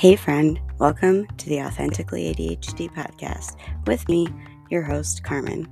[0.00, 4.26] Hey, friend, welcome to the Authentically ADHD podcast with me,
[4.70, 5.70] your host, Carmen.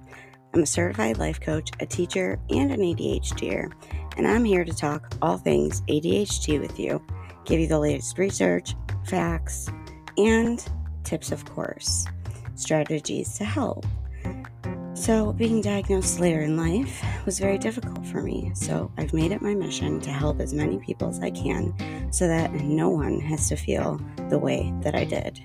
[0.52, 3.72] I'm a certified life coach, a teacher, and an ADHDer,
[4.18, 7.02] and I'm here to talk all things ADHD with you,
[7.46, 8.74] give you the latest research,
[9.06, 9.70] facts,
[10.18, 10.62] and
[11.04, 12.04] tips, of course,
[12.54, 13.86] strategies to help.
[15.00, 19.40] So, being diagnosed later in life was very difficult for me, so I've made it
[19.40, 23.48] my mission to help as many people as I can so that no one has
[23.48, 25.40] to feel the way that I did.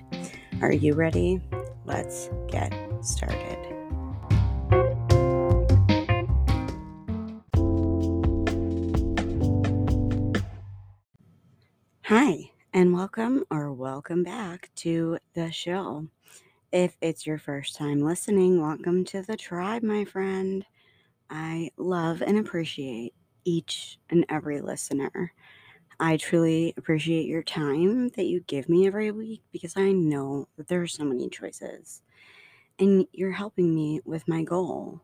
[0.60, 1.40] Are you ready?
[1.86, 3.56] Let's get started.
[12.02, 16.08] Hi, and welcome or welcome back to the show.
[16.74, 20.66] If it's your first time listening, welcome to the tribe, my friend.
[21.30, 23.14] I love and appreciate
[23.44, 25.32] each and every listener.
[26.00, 30.66] I truly appreciate your time that you give me every week because I know that
[30.66, 32.02] there are so many choices.
[32.80, 35.00] And you're helping me with my goal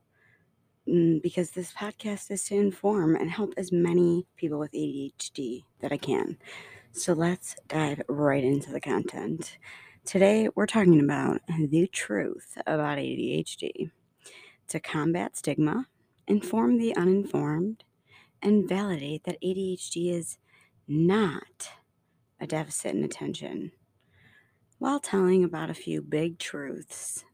[0.89, 5.93] mm, because this podcast is to inform and help as many people with ADHD that
[5.93, 6.37] I can.
[6.91, 9.57] So let's dive right into the content.
[10.07, 13.91] Today, we're talking about the truth about ADHD
[14.69, 15.87] to combat stigma,
[16.27, 17.85] inform the uninformed,
[18.43, 20.39] and validate that ADHD is
[20.89, 21.71] not
[22.41, 23.73] a deficit in attention,
[24.79, 27.25] while telling about a few big truths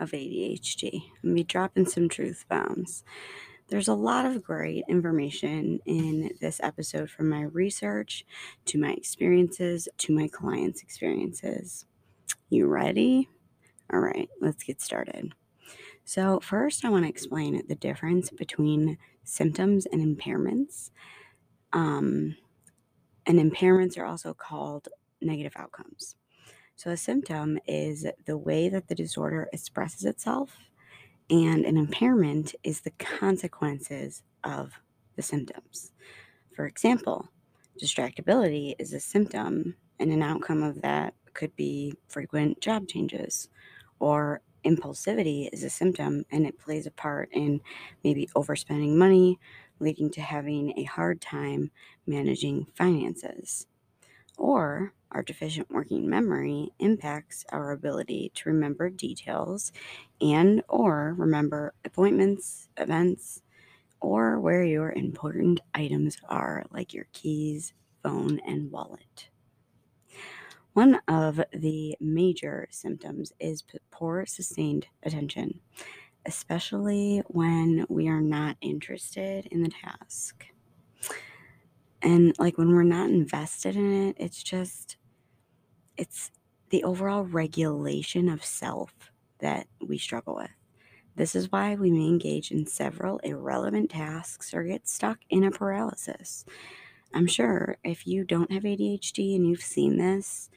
[0.00, 0.94] of ADHD.
[0.94, 3.04] I'm going to be dropping some truth bombs.
[3.68, 8.24] There's a lot of great information in this episode from my research
[8.64, 11.84] to my experiences to my clients' experiences.
[12.54, 13.28] You ready?
[13.92, 15.32] All right, let's get started.
[16.04, 20.92] So, first, I want to explain the difference between symptoms and impairments.
[21.72, 22.36] Um,
[23.26, 24.86] and impairments are also called
[25.20, 26.14] negative outcomes.
[26.76, 30.56] So, a symptom is the way that the disorder expresses itself,
[31.30, 34.74] and an impairment is the consequences of
[35.16, 35.90] the symptoms.
[36.54, 37.28] For example,
[37.82, 43.48] distractibility is a symptom, and an outcome of that could be frequent job changes,
[43.98, 47.60] or impulsivity is a symptom and it plays a part in
[48.02, 49.38] maybe overspending money,
[49.80, 51.70] leading to having a hard time
[52.06, 53.66] managing finances.
[54.36, 59.70] Or our deficient working memory impacts our ability to remember details
[60.20, 63.42] and or remember appointments, events,
[64.00, 69.28] or where your important items are like your keys, phone, and wallet.
[70.74, 73.62] One of the major symptoms is
[73.92, 75.60] poor sustained attention,
[76.26, 80.46] especially when we are not interested in the task.
[82.02, 84.96] And like when we're not invested in it, it's just,
[85.96, 86.32] it's
[86.70, 88.92] the overall regulation of self
[89.38, 90.50] that we struggle with.
[91.14, 95.52] This is why we may engage in several irrelevant tasks or get stuck in a
[95.52, 96.44] paralysis.
[97.14, 100.50] I'm sure if you don't have ADHD and you've seen this,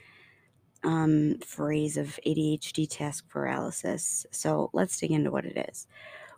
[0.83, 4.25] um, phrase of ADHD task paralysis.
[4.31, 5.87] So let's dig into what it is.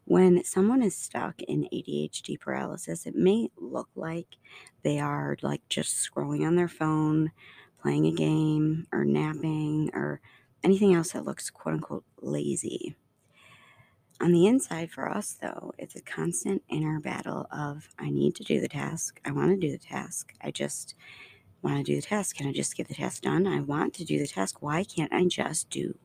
[0.05, 4.37] When someone is stuck in ADHD paralysis, it may look like
[4.83, 7.31] they are like just scrolling on their phone,
[7.81, 10.19] playing a game, or napping, or
[10.63, 12.95] anything else that looks quote unquote lazy.
[14.21, 18.43] On the inside, for us though, it's a constant inner battle of I need to
[18.43, 20.95] do the task, I want to do the task, I just
[21.61, 22.35] want to do the task.
[22.35, 23.47] Can I just get the task done?
[23.47, 24.61] I want to do the task.
[24.61, 25.97] Why can't I just do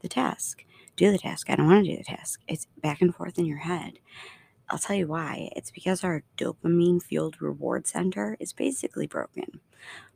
[0.00, 0.64] the task?
[0.96, 1.50] Do the task.
[1.50, 2.40] I don't want to do the task.
[2.48, 3.98] It's back and forth in your head.
[4.68, 5.50] I'll tell you why.
[5.54, 9.60] It's because our dopamine fueled reward center is basically broken.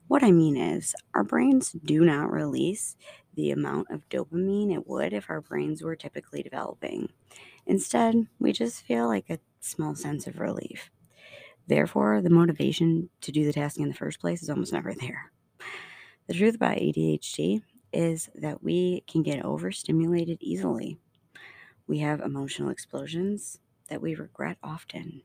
[0.09, 2.97] What I mean is, our brains do not release
[3.35, 7.11] the amount of dopamine it would if our brains were typically developing.
[7.67, 10.91] Instead, we just feel like a small sense of relief.
[11.67, 15.33] Therefore, the motivation to do the task in the first place is almost never there.
[16.27, 17.63] The truth about ADHD
[17.93, 20.99] is that we can get overstimulated easily.
[21.87, 25.23] We have emotional explosions that we regret often.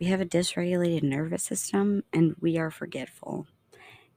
[0.00, 3.46] We have a dysregulated nervous system and we are forgetful.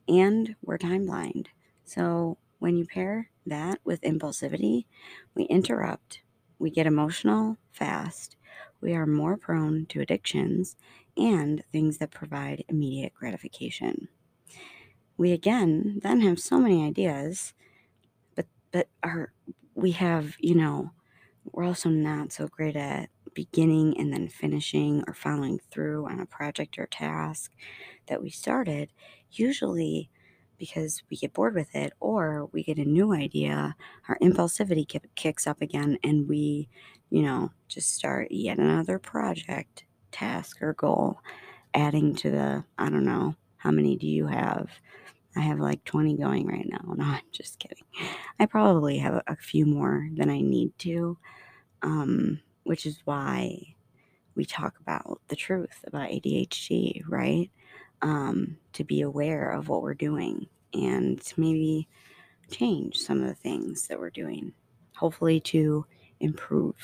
[0.08, 1.50] And we're time blind.
[1.84, 4.86] So when you pair that with impulsivity,
[5.36, 6.22] we interrupt,
[6.60, 8.38] we get emotional fast,
[8.82, 10.76] we are more prone to addictions,
[11.18, 14.08] and things that provide immediate gratification.
[15.18, 17.54] We again then have so many ideas,
[18.36, 19.34] but but are
[19.76, 20.92] we have, you know,
[21.52, 26.26] we're also not so great at beginning and then finishing or following through on a
[26.26, 27.54] project or task
[28.08, 28.92] that we started.
[29.32, 30.10] Usually
[30.58, 33.76] because we get bored with it or we get a new idea,
[34.08, 36.70] our impulsivity kicks up again and we,
[37.10, 41.20] you know, just start yet another project, task, or goal,
[41.74, 44.70] adding to the, I don't know, how many do you have?
[45.36, 46.80] I have like 20 going right now.
[46.96, 47.84] No, I'm just kidding.
[48.40, 51.18] I probably have a, few more than I need to,
[51.82, 53.76] um, which is why
[54.36, 57.52] we talk about the truth about ADHD, right?
[58.02, 61.88] Um, to be aware of what we're doing and maybe
[62.52, 64.54] change some of the things that we're doing,
[64.96, 65.86] hopefully to
[66.20, 66.76] improve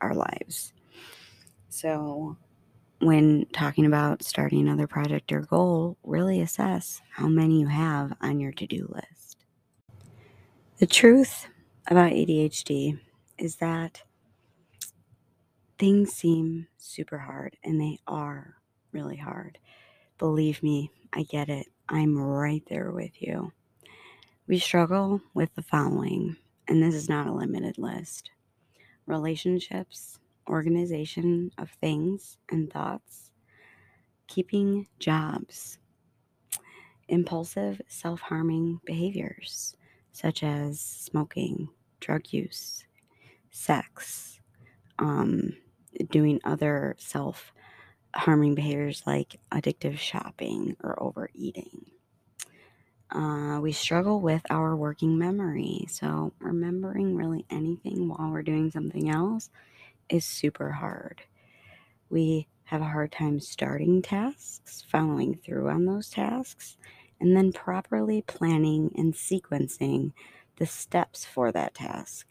[0.00, 0.72] our lives.
[1.68, 2.36] So,
[3.00, 8.40] when talking about starting another project or goal, really assess how many you have on
[8.40, 9.36] your to do list.
[10.78, 11.48] The truth
[11.88, 12.98] about ADHD
[13.38, 14.02] is that
[15.78, 18.56] things seem super hard, and they are
[18.92, 19.58] really hard.
[20.18, 21.66] Believe me, I get it.
[21.88, 23.52] I'm right there with you.
[24.46, 26.36] We struggle with the following,
[26.68, 28.30] and this is not a limited list
[29.06, 30.18] relationships,
[30.48, 33.30] organization of things and thoughts,
[34.26, 35.78] keeping jobs,
[37.08, 39.76] impulsive self harming behaviors
[40.12, 41.68] such as smoking,
[42.00, 42.84] drug use,
[43.50, 44.40] sex,
[44.98, 45.54] um,
[46.10, 47.52] doing other self
[48.16, 51.86] harming behaviors like addictive shopping or overeating.
[53.10, 55.86] Uh, we struggle with our working memory.
[55.88, 59.50] So, remembering really anything while we're doing something else
[60.08, 61.22] is super hard.
[62.10, 66.76] We have a hard time starting tasks, following through on those tasks,
[67.20, 70.12] and then properly planning and sequencing
[70.56, 72.26] the steps for that task.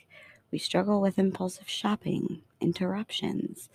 [0.51, 3.69] We struggle with impulsive shopping, interruptions,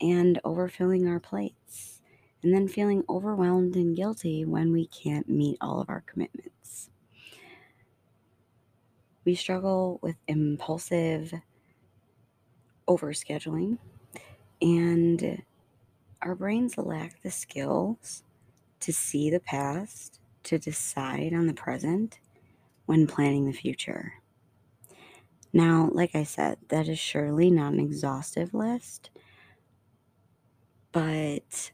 [0.00, 2.02] and overfilling our plates,
[2.42, 6.90] and then feeling overwhelmed and guilty when we can't meet all of our commitments.
[9.24, 11.34] We struggle with impulsive
[12.88, 13.78] overscheduling,
[14.62, 15.42] and
[16.22, 18.24] our brains lack the skills
[18.80, 22.20] to see the past, to decide on the present
[22.86, 24.14] when planning the future.
[25.52, 29.10] Now, like I said, that is surely not an exhaustive list,
[30.92, 31.70] but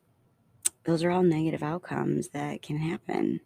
[0.85, 3.41] those are all negative outcomes that can happen.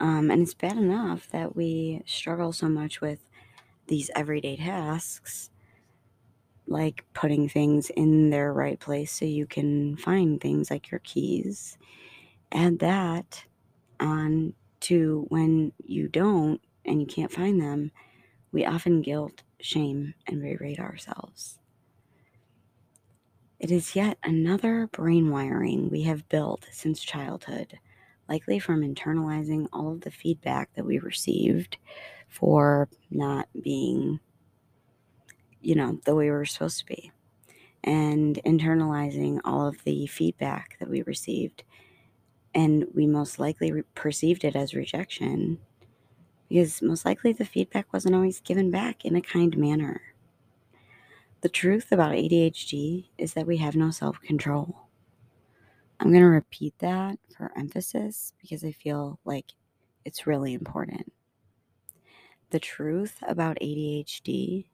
[0.00, 3.20] Um, and it's bad enough that we struggle so much with
[3.86, 5.50] these everyday tasks,
[6.66, 11.78] like putting things in their right place so you can find things like your keys.
[12.50, 13.44] Add that
[14.00, 17.92] on to when you don't and you can't find them,
[18.50, 21.58] we often guilt, shame, and berate ourselves.
[23.62, 27.78] It is yet another brain wiring we have built since childhood,
[28.28, 31.78] likely from internalizing all of the feedback that we received
[32.28, 34.20] for not being,
[35.62, 37.12] you know, the way we were supposed to be,
[37.84, 41.62] and internalizing all of the feedback that we received.
[42.54, 45.58] And we most likely re- perceived it as rejection
[46.48, 50.02] because most likely the feedback wasn't always given back in a kind manner.
[51.42, 54.86] The truth about ADHD is that we have no self control.
[55.98, 59.46] I'm going to repeat that for emphasis because I feel like
[60.04, 61.12] it's really important.
[62.50, 64.66] The truth about ADHD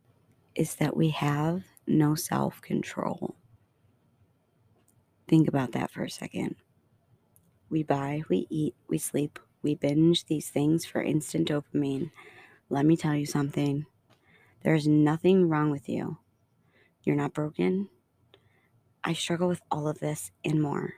[0.55, 3.35] is that we have no self control.
[5.27, 6.57] Think about that for a second.
[7.71, 12.11] We buy, we eat, we sleep, we binge these things for instant dopamine.
[12.69, 13.87] Let me tell you something
[14.63, 16.19] there is nothing wrong with you.
[17.03, 17.89] You're not broken.
[19.03, 20.95] I struggle with all of this and more.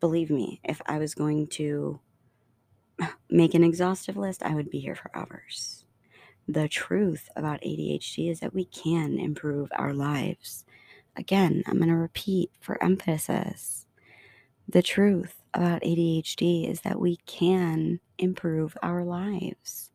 [0.00, 2.00] Believe me, if I was going to
[3.30, 5.84] make an exhaustive list, I would be here for hours.
[6.48, 10.64] The truth about ADHD is that we can improve our lives.
[11.14, 13.86] Again, I'm going to repeat for emphasis.
[14.68, 19.91] The truth about ADHD is that we can improve our lives.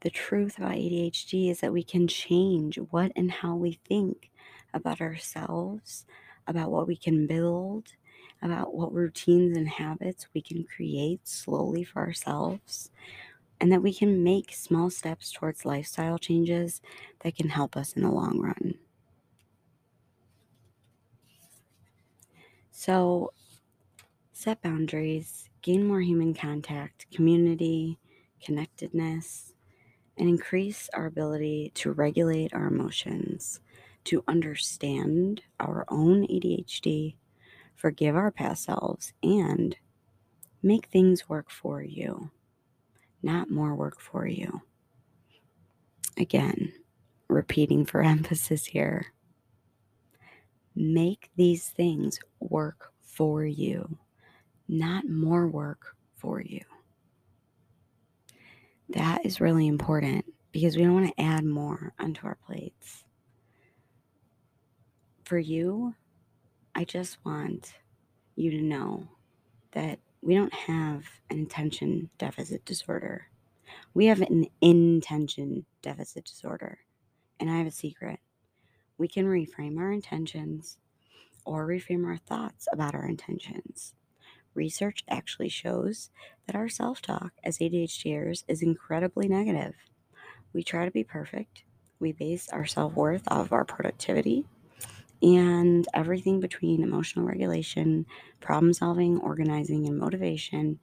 [0.00, 4.30] The truth about ADHD is that we can change what and how we think
[4.74, 6.06] about ourselves,
[6.46, 7.94] about what we can build,
[8.42, 12.90] about what routines and habits we can create slowly for ourselves,
[13.60, 16.80] and that we can make small steps towards lifestyle changes
[17.20, 18.78] that can help us in the long run.
[22.72, 23.32] So,
[24.32, 27.98] set boundaries, gain more human contact, community,
[28.40, 29.49] connectedness,
[30.20, 33.58] and increase our ability to regulate our emotions,
[34.04, 37.14] to understand our own ADHD,
[37.74, 39.74] forgive our past selves, and
[40.62, 42.30] make things work for you,
[43.22, 44.60] not more work for you.
[46.18, 46.74] Again,
[47.28, 49.06] repeating for emphasis here.
[50.76, 53.96] Make these things work for you,
[54.68, 56.60] not more work for you.
[58.90, 63.04] That is really important because we don't want to add more onto our plates.
[65.24, 65.94] For you,
[66.74, 67.74] I just want
[68.34, 69.06] you to know
[69.72, 73.28] that we don't have an attention deficit disorder.
[73.94, 76.78] We have an intention deficit disorder.
[77.38, 78.18] And I have a secret.
[78.98, 80.78] We can reframe our intentions
[81.44, 83.94] or reframe our thoughts about our intentions.
[84.54, 86.10] Research actually shows
[86.46, 89.74] that our self talk as ADHDers is incredibly negative.
[90.52, 91.62] We try to be perfect.
[92.00, 94.46] We base our self worth off of our productivity
[95.22, 98.06] and everything between emotional regulation,
[98.40, 100.80] problem solving, organizing, and motivation.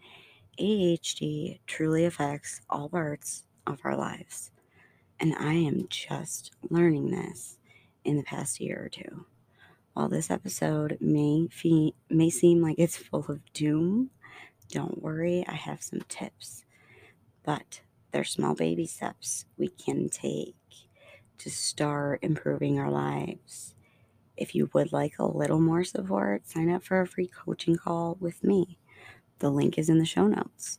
[0.60, 4.52] ADHD truly affects all parts of our lives.
[5.20, 7.58] And I am just learning this
[8.04, 9.26] in the past year or two.
[9.98, 14.12] While this episode may, fe- may seem like it's full of doom,
[14.70, 16.66] don't worry, I have some tips.
[17.44, 20.54] But they're small baby steps we can take
[21.40, 23.74] to start improving our lives.
[24.36, 28.18] If you would like a little more support, sign up for a free coaching call
[28.20, 28.78] with me.
[29.40, 30.78] The link is in the show notes.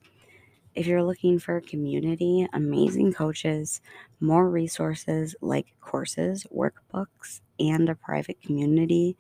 [0.79, 3.81] If you're looking for community, amazing coaches,
[4.21, 9.17] more resources like courses, workbooks, and a private community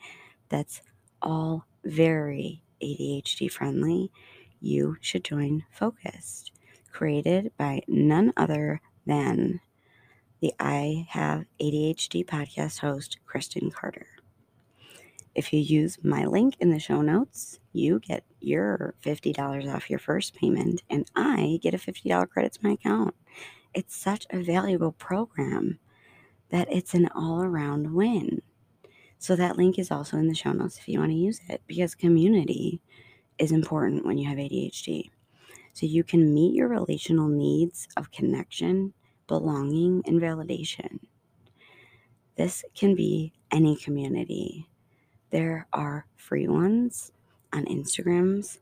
[0.49, 0.83] that's
[1.21, 4.13] all very ADHD friendly,
[4.61, 6.53] you should join Focused,
[6.93, 9.59] created by none other than
[10.41, 14.18] the I Have ADHD podcast host, Kristen Carder.
[15.39, 20.01] If you use my link in the show notes, you get your $50 off your
[20.01, 23.15] first payment, and I get a $50 credit to my account.
[23.73, 25.79] It's such a valuable program
[26.49, 28.43] that it's an all around win.
[29.21, 31.63] So, that link is also in the show notes if you want to use it
[31.69, 32.81] because community
[33.39, 35.09] is important when you have ADHD.
[35.73, 38.93] So, you can meet your relational needs of connection,
[39.29, 40.99] belonging, and validation.
[42.35, 44.68] This can be any community
[45.31, 47.13] there are free ones
[47.53, 48.59] on Instagrams,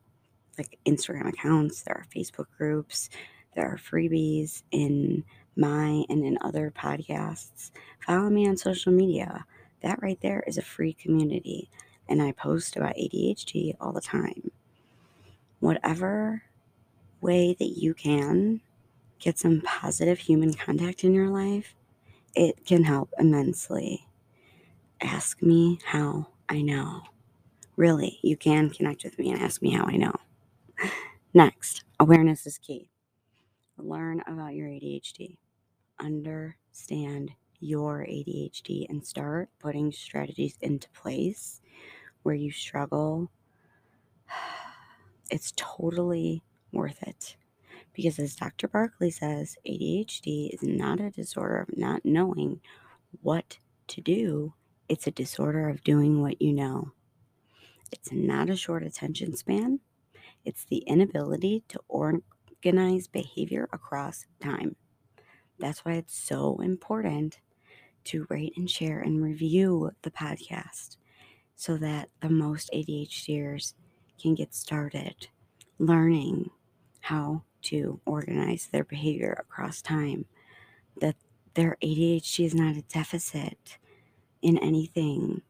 [0.59, 1.83] like Instagram accounts.
[1.83, 3.09] There are Facebook groups.
[3.55, 5.25] There are freebies in
[5.57, 7.71] my and in other podcasts.
[8.07, 9.45] Follow me on social media.
[9.83, 11.71] That right there is a free community.
[12.09, 14.51] And I post about ADHD all the time.
[15.61, 16.43] Whatever
[17.21, 18.61] way that you can
[19.19, 21.75] get some positive human contact in your life,
[22.35, 24.07] it can help immensely.
[25.01, 27.03] Ask me how I know.
[27.76, 30.15] Really, you can connect with me and ask me how I know.
[31.35, 32.91] Next, awareness is key.
[33.79, 35.38] Learn about your ADHD.
[36.00, 41.61] Understand your ADHD and start putting strategies into place
[42.23, 43.31] where you struggle.
[45.31, 47.37] It's totally worth it.
[47.95, 48.69] Because as Dr.
[48.69, 52.61] Barkley says, ADHD is not a disorder of not knowing
[53.23, 54.55] what to do
[54.88, 56.93] it's a disorder of doing what you know.
[57.93, 59.81] It's not a short attention span,
[60.45, 64.76] it's the inability to organize behavior across time.
[65.59, 67.40] That's why it's so important
[68.05, 70.97] to rate and share and review the podcast
[71.57, 73.75] so that the most ADHDers
[74.21, 75.28] can get started
[75.78, 76.50] learning
[77.00, 80.26] how to organize their behavior across time.
[81.00, 81.16] That
[81.55, 83.78] their ADHD is not a deficit
[84.43, 85.43] in anything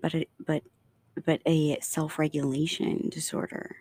[0.00, 0.62] but a, but
[1.24, 3.76] but a self-regulation disorder.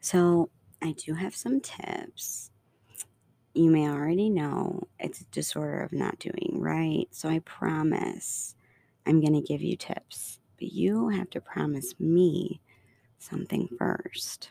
[0.00, 0.50] So,
[0.82, 2.50] I do have some tips.
[3.54, 7.06] You may already know it's a disorder of not doing right.
[7.10, 8.56] So, I promise
[9.06, 12.60] I'm going to give you tips, but you have to promise me
[13.18, 14.50] something first.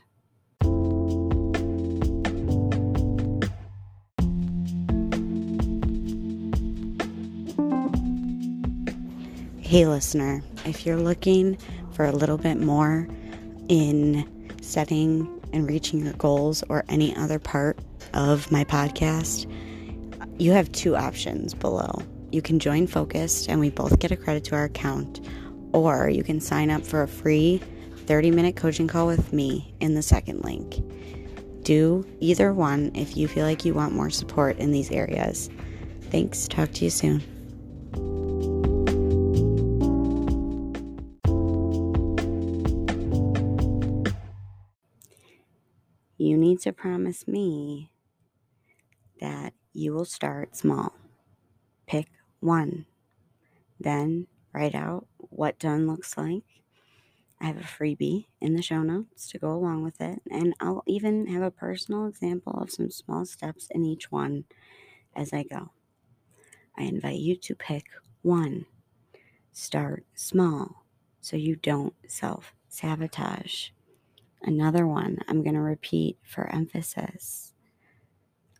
[9.71, 11.57] Hey, listener, if you're looking
[11.93, 13.07] for a little bit more
[13.69, 14.27] in
[14.61, 17.79] setting and reaching your goals or any other part
[18.13, 19.49] of my podcast,
[20.37, 22.03] you have two options below.
[22.33, 25.25] You can join Focused and we both get a credit to our account,
[25.71, 27.61] or you can sign up for a free
[27.95, 30.83] 30 minute coaching call with me in the second link.
[31.63, 35.49] Do either one if you feel like you want more support in these areas.
[36.09, 36.49] Thanks.
[36.49, 37.30] Talk to you soon.
[46.61, 47.91] To promise me
[49.19, 50.93] that you will start small.
[51.87, 52.07] Pick
[52.39, 52.85] one.
[53.79, 56.43] Then write out what done looks like.
[57.39, 60.83] I have a freebie in the show notes to go along with it, and I'll
[60.85, 64.45] even have a personal example of some small steps in each one
[65.15, 65.71] as I go.
[66.77, 67.85] I invite you to pick
[68.21, 68.67] one.
[69.51, 70.85] Start small
[71.19, 73.69] so you don't self sabotage.
[74.43, 77.53] Another one I'm going to repeat for emphasis.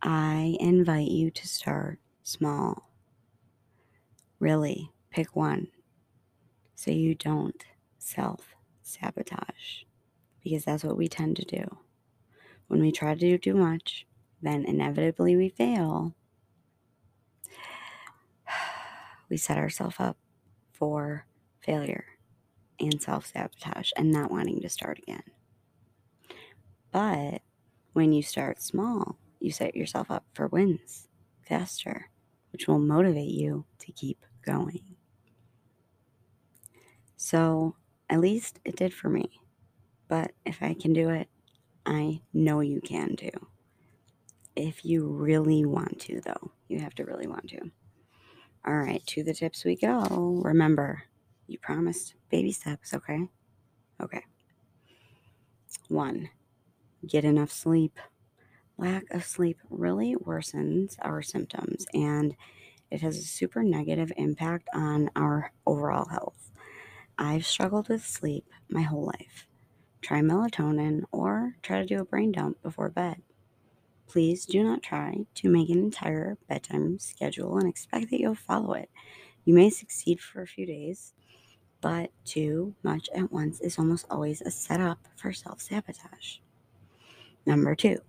[0.01, 2.91] I invite you to start small.
[4.39, 5.67] Really, pick one
[6.75, 7.63] so you don't
[8.00, 9.83] self sabotage
[10.43, 11.77] because that's what we tend to do.
[12.67, 14.07] When we try to do too much,
[14.41, 16.15] then inevitably we fail.
[19.29, 20.17] We set ourselves up
[20.73, 21.25] for
[21.61, 22.03] failure
[22.81, 25.23] and self sabotage and not wanting to start again.
[26.91, 27.41] But
[27.93, 31.07] when you start small, you set yourself up for wins
[31.48, 32.10] faster,
[32.51, 34.95] which will motivate you to keep going.
[37.17, 37.75] So,
[38.10, 39.41] at least it did for me.
[40.07, 41.27] But if I can do it,
[41.86, 43.48] I know you can too.
[44.55, 47.71] If you really want to, though, you have to really want to.
[48.65, 50.41] All right, to the tips we go.
[50.43, 51.03] Remember,
[51.48, 53.27] you promised baby steps, okay?
[54.01, 54.24] Okay.
[55.88, 56.29] One,
[57.05, 57.98] get enough sleep.
[58.77, 62.36] Lack of sleep really worsens our symptoms and
[62.89, 66.51] it has a super negative impact on our overall health.
[67.17, 69.48] I've struggled with sleep my whole life.
[70.01, 73.22] Try melatonin or try to do a brain dump before bed.
[74.08, 78.74] Please do not try to make an entire bedtime schedule and expect that you'll follow
[78.74, 78.89] it.
[79.46, 81.13] You may succeed for a few days,
[81.79, 86.38] but too much at once is almost always a setup for self sabotage.
[87.45, 88.00] Number two,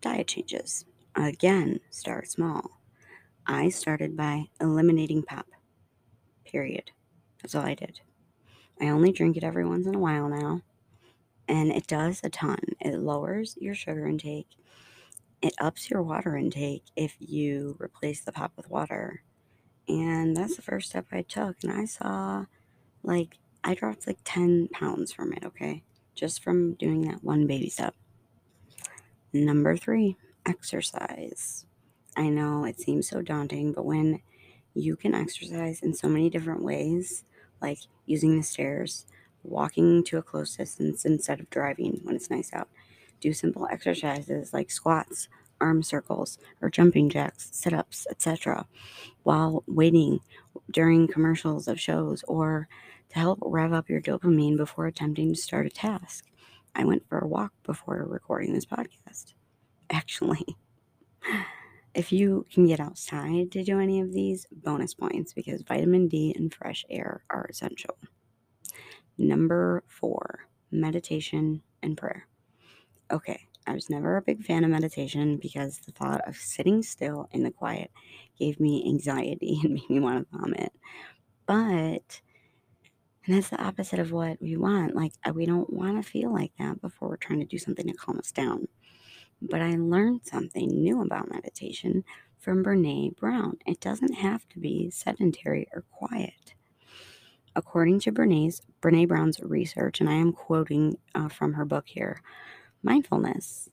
[0.00, 0.84] diet changes.
[1.14, 2.80] Again, start small.
[3.46, 5.46] I started by eliminating pop.
[6.44, 6.90] Period.
[7.42, 8.00] That's all I did.
[8.80, 10.62] I only drink it every once in a while now,
[11.48, 12.60] and it does a ton.
[12.80, 14.56] It lowers your sugar intake
[15.42, 19.22] it ups your water intake if you replace the pop with water.
[19.88, 21.56] And that's the first step I took.
[21.62, 22.46] And I saw
[23.02, 25.82] like, I dropped like 10 pounds from it, okay?
[26.14, 27.94] Just from doing that one baby step.
[29.32, 31.64] Number three, exercise.
[32.16, 34.20] I know it seems so daunting, but when
[34.74, 37.24] you can exercise in so many different ways,
[37.62, 39.06] like using the stairs,
[39.44, 42.68] walking to a close distance instead of driving when it's nice out,
[43.20, 45.28] do simple exercises like squats,
[45.60, 48.66] arm circles, or jumping jacks, sit ups, etc.,
[49.22, 50.20] while waiting
[50.70, 52.68] during commercials of shows or
[53.10, 56.26] to help rev up your dopamine before attempting to start a task.
[56.74, 59.34] I went for a walk before recording this podcast.
[59.90, 60.56] Actually,
[61.94, 66.32] if you can get outside to do any of these, bonus points because vitamin D
[66.36, 67.96] and fresh air are essential.
[69.18, 72.26] Number four, meditation and prayer.
[73.10, 77.28] Okay, I was never a big fan of meditation because the thought of sitting still
[77.32, 77.90] in the quiet
[78.38, 80.72] gave me anxiety and made me want to vomit.
[81.46, 82.20] But,
[83.26, 84.94] and that's the opposite of what we want.
[84.96, 87.86] Like, uh, we don't want to feel like that before we're trying to do something
[87.86, 88.68] to calm us down.
[89.42, 92.04] But I learned something new about meditation
[92.38, 93.58] from Brene Brown.
[93.66, 96.54] It doesn't have to be sedentary or quiet.
[97.54, 102.22] According to Brene's, Brene Brown's research, and I am quoting uh, from her book here,
[102.82, 103.68] Mindfulness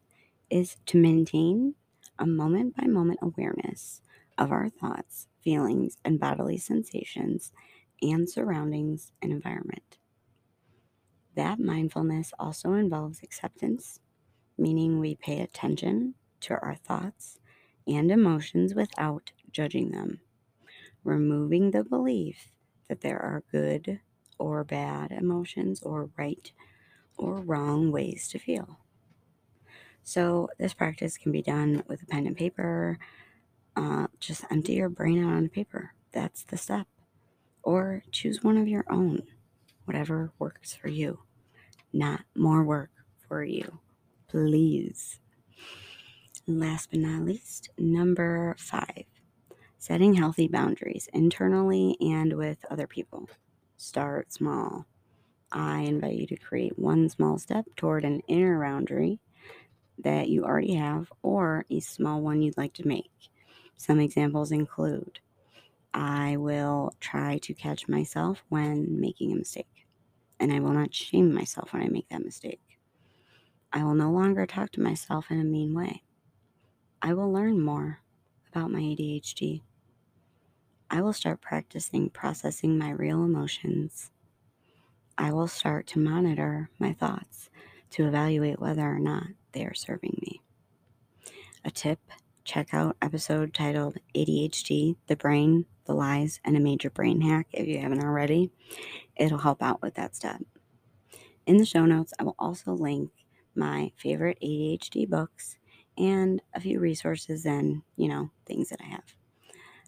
[0.49, 1.75] is to maintain
[2.19, 4.01] a moment by moment awareness
[4.37, 7.53] of our thoughts, feelings, and bodily sensations
[8.01, 9.97] and surroundings and environment.
[11.35, 13.99] That mindfulness also involves acceptance,
[14.57, 17.39] meaning we pay attention to our thoughts
[17.87, 20.21] and emotions without judging them,
[21.03, 22.51] removing the belief
[22.89, 23.99] that there are good
[24.39, 26.51] or bad emotions or right
[27.17, 28.79] or wrong ways to feel.
[30.03, 32.97] So, this practice can be done with a pen and paper.
[33.75, 35.93] Uh, just empty your brain out on paper.
[36.13, 36.87] That's the step.
[37.63, 39.23] Or choose one of your own,
[39.85, 41.19] whatever works for you.
[41.93, 42.91] Not more work
[43.27, 43.79] for you.
[44.27, 45.19] Please.
[46.47, 49.03] Last but not least, number five
[49.79, 53.29] setting healthy boundaries internally and with other people.
[53.77, 54.85] Start small.
[55.51, 59.19] I invite you to create one small step toward an inner boundary
[59.99, 63.29] that you already have or a small one you'd like to make.
[63.77, 65.19] Some examples include
[65.99, 69.87] I will try to catch myself when making a mistake,
[70.39, 72.61] and I will not shame myself when I make that mistake.
[73.73, 76.03] I will no longer talk to myself in a mean way.
[77.01, 78.01] I will learn more
[78.47, 79.63] about my ADHD.
[80.91, 84.11] I will start practicing processing my real emotions.
[85.17, 87.49] I will start to monitor my thoughts
[87.91, 90.43] to evaluate whether or not they are serving me.
[91.65, 91.99] A tip
[92.43, 97.67] check out episode titled ADHD, the brain, the lies, and a major brain hack if
[97.67, 98.51] you haven't already.
[99.15, 100.41] It'll help out with that step.
[101.47, 103.09] In the show notes, I will also link
[103.55, 105.57] my favorite ADHD books
[105.97, 109.15] and a few resources and, you know, things that I have.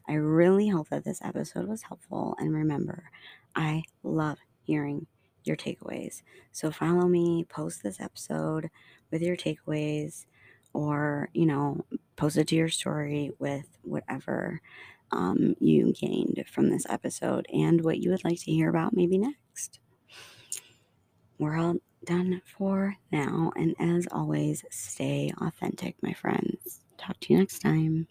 [0.07, 2.35] I really hope that this episode was helpful.
[2.39, 3.11] And remember,
[3.55, 5.05] I love hearing
[5.43, 6.23] your takeaways.
[6.51, 8.69] So follow me, post this episode
[9.11, 10.25] with your takeaways,
[10.73, 11.85] or, you know,
[12.15, 14.61] post it to your story with whatever
[15.11, 19.17] um, you gained from this episode and what you would like to hear about maybe
[19.17, 19.79] next.
[21.37, 23.51] We're all done for now.
[23.55, 26.81] And as always, stay authentic, my friends.
[26.97, 28.07] Talk to you next time.